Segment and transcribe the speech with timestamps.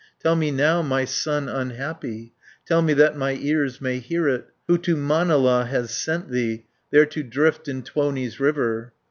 [0.19, 2.33] "Tell me now, my son unhappy,
[2.65, 6.65] Tell me that my ears may hear it, 570 Who to Manala has sent thee,
[6.89, 8.93] There to drift in Tuoni's river?"